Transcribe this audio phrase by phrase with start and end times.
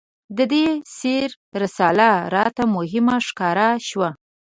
[0.37, 0.65] د دې
[0.97, 1.29] سیر
[1.61, 4.09] رساله راته مهمه ښکاره شوه.